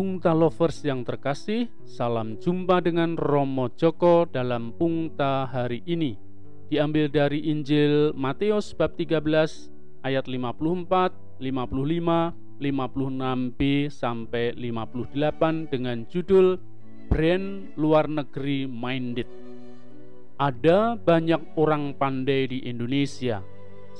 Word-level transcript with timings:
Pungta 0.00 0.32
Lovers 0.32 0.80
yang 0.80 1.04
terkasih, 1.04 1.68
salam 1.84 2.40
jumpa 2.40 2.80
dengan 2.80 3.20
Romo 3.20 3.68
Joko 3.68 4.24
dalam 4.24 4.72
Pungta 4.72 5.44
hari 5.44 5.84
ini. 5.84 6.16
Diambil 6.72 7.12
dari 7.12 7.44
Injil 7.52 8.16
Matius 8.16 8.72
bab 8.72 8.96
13 8.96 9.20
ayat 10.00 10.24
54, 10.24 11.36
55, 11.44 12.32
56b 12.64 13.60
sampai 13.92 14.56
58 14.56 15.68
dengan 15.68 16.08
judul 16.08 16.56
Brand 17.12 17.76
Luar 17.76 18.08
Negeri 18.08 18.64
Minded. 18.64 19.28
Ada 20.40 20.96
banyak 20.96 21.60
orang 21.60 21.92
pandai 22.00 22.48
di 22.48 22.64
Indonesia. 22.64 23.44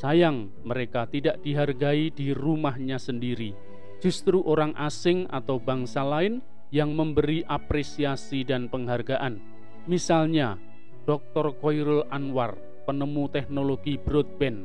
Sayang, 0.01 0.49
mereka 0.65 1.05
tidak 1.13 1.45
dihargai 1.45 2.09
di 2.09 2.33
rumahnya 2.33 2.97
sendiri 2.97 3.69
justru 4.01 4.41
orang 4.49 4.73
asing 4.81 5.29
atau 5.29 5.61
bangsa 5.61 6.01
lain 6.01 6.41
yang 6.73 6.97
memberi 6.97 7.45
apresiasi 7.47 8.43
dan 8.43 8.67
penghargaan. 8.67 9.39
Misalnya, 9.85 10.57
Dr. 11.05 11.57
Koirul 11.61 12.09
Anwar, 12.09 12.57
penemu 12.89 13.29
teknologi 13.29 14.01
broadband. 14.01 14.65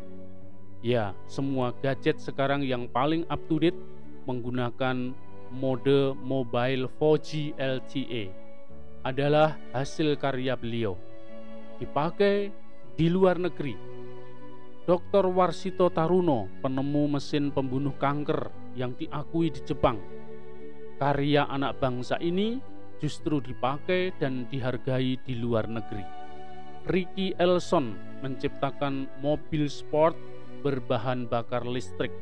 Ya, 0.86 1.18
semua 1.26 1.74
gadget 1.82 2.22
sekarang 2.22 2.62
yang 2.62 2.86
paling 2.88 3.26
up 3.28 3.42
to 3.50 3.58
date 3.58 3.78
menggunakan 4.30 5.14
mode 5.50 6.14
mobile 6.22 6.90
4G 6.98 7.58
LTE 7.58 8.30
adalah 9.06 9.58
hasil 9.74 10.18
karya 10.18 10.58
beliau. 10.58 10.98
Dipakai 11.78 12.50
di 12.98 13.08
luar 13.10 13.38
negeri. 13.38 13.95
Dr. 14.86 15.26
Warsito 15.34 15.90
Taruno, 15.90 16.46
penemu 16.62 17.18
mesin 17.18 17.50
pembunuh 17.50 17.98
kanker 17.98 18.54
yang 18.78 18.94
diakui 18.94 19.50
di 19.50 19.58
Jepang. 19.66 19.98
Karya 21.02 21.50
anak 21.50 21.82
bangsa 21.82 22.22
ini 22.22 22.62
justru 23.02 23.42
dipakai 23.42 24.14
dan 24.22 24.46
dihargai 24.46 25.18
di 25.26 25.42
luar 25.42 25.66
negeri. 25.66 26.06
Ricky 26.86 27.34
Elson 27.42 27.98
menciptakan 28.22 29.10
mobil 29.26 29.66
sport 29.74 30.14
berbahan 30.62 31.26
bakar 31.26 31.66
listrik, 31.66 32.14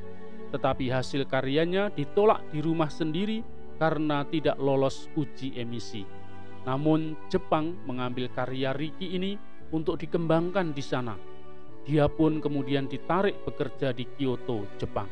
tetapi 0.56 0.88
hasil 0.88 1.28
karyanya 1.28 1.92
ditolak 1.92 2.48
di 2.48 2.64
rumah 2.64 2.88
sendiri 2.88 3.44
karena 3.76 4.24
tidak 4.32 4.56
lolos 4.56 5.12
uji 5.20 5.52
emisi. 5.60 6.08
Namun 6.64 7.20
Jepang 7.28 7.76
mengambil 7.84 8.32
karya 8.32 8.72
Ricky 8.72 9.20
ini 9.20 9.36
untuk 9.76 10.00
dikembangkan 10.00 10.72
di 10.72 10.80
sana. 10.80 11.33
Dia 11.84 12.08
pun 12.08 12.40
kemudian 12.40 12.88
ditarik 12.88 13.44
bekerja 13.44 13.92
di 13.92 14.08
Kyoto, 14.16 14.64
Jepang. 14.80 15.12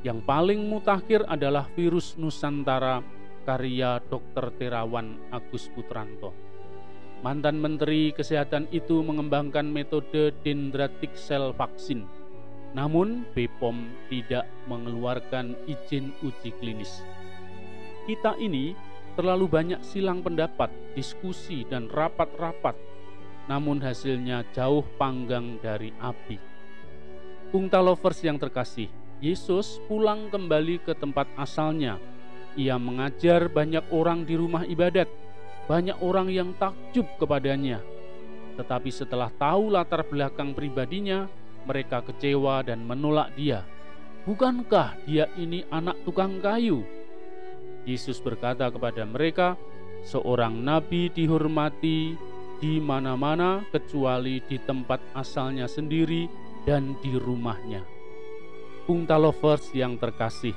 Yang 0.00 0.24
paling 0.24 0.60
mutakhir 0.66 1.22
adalah 1.28 1.68
virus 1.76 2.16
Nusantara 2.16 3.04
karya 3.44 4.00
Dr. 4.08 4.50
Terawan 4.56 5.20
Agus 5.28 5.68
Putranto. 5.70 6.32
Mantan 7.22 7.62
Menteri 7.62 8.10
Kesehatan 8.10 8.66
itu 8.74 8.98
mengembangkan 8.98 9.68
metode 9.68 10.34
dendritic 10.42 11.14
cell 11.14 11.54
vaksin. 11.54 12.02
Namun 12.74 13.28
BPOM 13.36 13.92
tidak 14.10 14.48
mengeluarkan 14.66 15.54
izin 15.70 16.10
uji 16.24 16.50
klinis. 16.58 17.04
Kita 18.08 18.34
ini 18.40 18.74
terlalu 19.14 19.46
banyak 19.46 19.80
silang 19.84 20.24
pendapat, 20.24 20.72
diskusi, 20.96 21.62
dan 21.68 21.86
rapat-rapat, 21.92 22.74
namun 23.50 23.82
hasilnya 23.82 24.46
jauh 24.54 24.86
panggang 24.98 25.58
dari 25.58 25.90
api. 25.98 26.38
Pungta 27.52 27.82
lovers 27.84 28.22
yang 28.24 28.40
terkasih, 28.40 28.88
Yesus 29.20 29.78
pulang 29.86 30.32
kembali 30.32 30.82
ke 30.82 30.96
tempat 30.96 31.28
asalnya. 31.36 32.00
Ia 32.56 32.76
mengajar 32.76 33.48
banyak 33.48 33.86
orang 33.92 34.24
di 34.24 34.34
rumah 34.36 34.64
ibadat, 34.64 35.08
banyak 35.68 35.96
orang 36.00 36.28
yang 36.32 36.50
takjub 36.56 37.06
kepadanya. 37.20 37.80
Tetapi 38.56 38.90
setelah 38.92 39.32
tahu 39.32 39.72
latar 39.72 40.04
belakang 40.04 40.52
pribadinya, 40.52 41.28
mereka 41.64 42.02
kecewa 42.04 42.60
dan 42.66 42.84
menolak 42.84 43.32
dia. 43.38 43.64
Bukankah 44.22 45.02
dia 45.08 45.26
ini 45.34 45.66
anak 45.72 45.98
tukang 46.06 46.38
kayu? 46.38 46.86
Yesus 47.82 48.22
berkata 48.22 48.70
kepada 48.70 49.02
mereka, 49.02 49.58
"Seorang 50.06 50.62
nabi 50.62 51.10
dihormati 51.10 52.14
di 52.62 52.78
mana-mana 52.78 53.66
kecuali 53.74 54.38
di 54.46 54.62
tempat 54.62 55.02
asalnya 55.18 55.66
sendiri 55.66 56.30
dan 56.62 56.94
di 57.02 57.18
rumahnya." 57.18 57.82
Pungta 58.86 59.18
Lovers 59.18 59.74
yang 59.74 59.98
terkasih, 59.98 60.54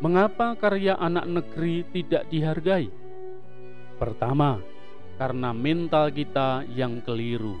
mengapa 0.00 0.56
karya 0.56 0.96
anak 0.96 1.28
negeri 1.28 1.84
tidak 1.92 2.24
dihargai? 2.32 2.88
Pertama, 4.00 4.60
karena 5.16 5.54
mental 5.54 6.10
kita 6.10 6.66
yang 6.72 7.00
keliru. 7.04 7.56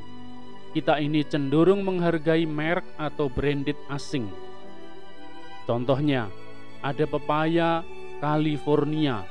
Kita 0.74 0.98
ini 0.98 1.22
cenderung 1.22 1.86
menghargai 1.86 2.42
merek 2.44 2.84
atau 2.98 3.30
branded 3.30 3.78
asing. 3.86 4.26
Contohnya, 5.64 6.26
ada 6.82 7.06
pepaya 7.06 7.86
California 8.18 9.22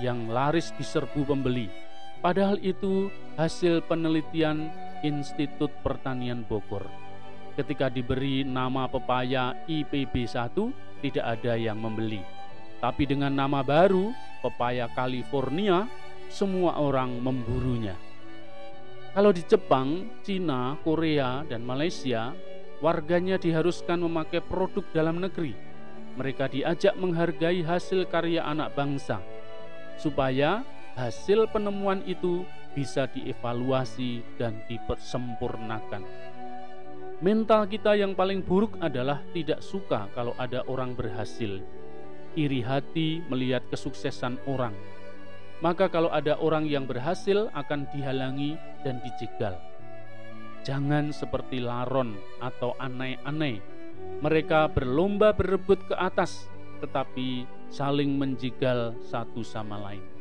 yang 0.00 0.30
laris 0.30 0.70
di 0.78 0.86
serbu 0.86 1.26
pembeli. 1.26 1.81
Padahal 2.22 2.62
itu 2.62 3.10
hasil 3.34 3.82
penelitian 3.90 4.70
Institut 5.02 5.74
Pertanian 5.82 6.46
Bogor 6.46 6.86
ketika 7.58 7.92
diberi 7.92 8.46
nama 8.46 8.88
pepaya 8.88 9.52
IPB1 9.68 10.56
tidak 11.02 11.24
ada 11.26 11.58
yang 11.58 11.76
membeli. 11.82 12.22
Tapi 12.78 13.06
dengan 13.06 13.34
nama 13.34 13.62
baru, 13.62 14.14
pepaya 14.42 14.86
California, 14.94 15.86
semua 16.30 16.78
orang 16.78 17.18
memburunya. 17.18 17.94
Kalau 19.12 19.34
di 19.34 19.44
Jepang, 19.44 20.08
Cina, 20.24 20.80
Korea, 20.80 21.44
dan 21.44 21.62
Malaysia, 21.62 22.32
warganya 22.80 23.36
diharuskan 23.36 24.00
memakai 24.00 24.40
produk 24.40 24.82
dalam 24.96 25.20
negeri. 25.20 25.52
Mereka 26.16 26.48
diajak 26.48 26.96
menghargai 26.96 27.60
hasil 27.60 28.08
karya 28.08 28.46
anak 28.46 28.72
bangsa, 28.72 29.20
supaya 30.00 30.64
hasil 30.96 31.48
penemuan 31.48 32.04
itu 32.04 32.44
bisa 32.72 33.08
dievaluasi 33.08 34.24
dan 34.40 34.60
dipersempurnakan. 34.68 36.04
Mental 37.22 37.70
kita 37.70 37.94
yang 37.94 38.18
paling 38.18 38.42
buruk 38.42 38.74
adalah 38.82 39.22
tidak 39.30 39.62
suka 39.62 40.10
kalau 40.10 40.34
ada 40.42 40.66
orang 40.66 40.96
berhasil. 40.98 41.62
Iri 42.34 42.64
hati 42.64 43.22
melihat 43.30 43.62
kesuksesan 43.70 44.42
orang. 44.48 44.74
Maka 45.62 45.86
kalau 45.86 46.10
ada 46.10 46.34
orang 46.42 46.66
yang 46.66 46.90
berhasil 46.90 47.46
akan 47.54 47.86
dihalangi 47.94 48.58
dan 48.82 48.98
dijegal. 49.06 49.54
Jangan 50.66 51.14
seperti 51.14 51.62
laron 51.62 52.18
atau 52.42 52.74
aneh-aneh. 52.82 53.62
Mereka 54.18 54.74
berlomba 54.74 55.30
berebut 55.30 55.78
ke 55.86 55.94
atas, 55.94 56.50
tetapi 56.82 57.46
saling 57.70 58.18
menjegal 58.18 58.98
satu 59.06 59.46
sama 59.46 59.78
lain. 59.78 60.11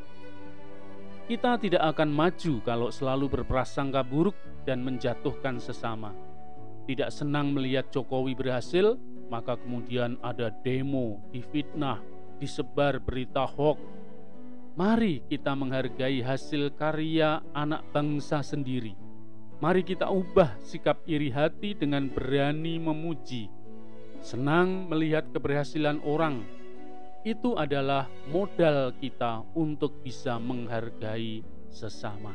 Kita 1.30 1.58
tidak 1.62 1.84
akan 1.96 2.10
maju 2.12 2.54
kalau 2.66 2.90
selalu 2.90 3.40
berprasangka 3.40 4.04
buruk 4.04 4.36
dan 4.66 4.84
menjatuhkan 4.84 5.62
sesama 5.62 6.12
tidak 6.90 7.14
senang 7.14 7.54
melihat 7.54 7.88
Jokowi 7.94 8.34
berhasil, 8.34 8.98
maka 9.30 9.56
kemudian 9.56 10.18
ada 10.20 10.50
demo, 10.66 11.22
difitnah, 11.30 12.02
disebar 12.42 12.98
berita 12.98 13.46
hoax. 13.46 13.80
Mari 14.76 15.22
kita 15.30 15.56
menghargai 15.56 16.20
hasil 16.20 16.74
karya 16.76 17.44
anak 17.54 17.86
bangsa 17.96 18.42
sendiri. 18.42 18.98
Mari 19.62 19.86
kita 19.86 20.10
ubah 20.10 20.58
sikap 20.60 21.06
iri 21.06 21.30
hati 21.30 21.78
dengan 21.78 22.10
berani 22.10 22.82
memuji. 22.82 23.48
Senang 24.20 24.90
melihat 24.90 25.30
keberhasilan 25.30 26.02
orang. 26.02 26.42
Itu 27.22 27.54
adalah 27.54 28.10
modal 28.34 28.98
kita 28.98 29.46
untuk 29.54 30.02
bisa 30.02 30.42
menghargai 30.42 31.46
sesama. 31.70 32.34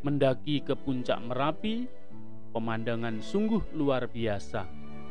Mendaki 0.00 0.64
ke 0.64 0.72
puncak 0.72 1.20
Merapi 1.20 1.84
Pemandangan 2.56 3.20
sungguh 3.20 3.76
luar 3.76 4.08
biasa. 4.08 4.64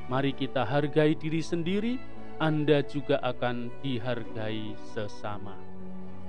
Mari 0.10 0.34
kita 0.34 0.66
hargai 0.66 1.14
diri 1.14 1.46
sendiri, 1.46 1.94
Anda 2.42 2.82
juga 2.82 3.22
akan 3.22 3.70
dihargai 3.86 4.74
sesama. 4.98 5.54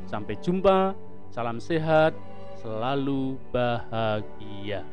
Sampai 0.05 0.37
jumpa, 0.45 0.93
salam 1.33 1.57
sehat, 1.57 2.13
selalu 2.61 3.41
bahagia. 3.49 4.85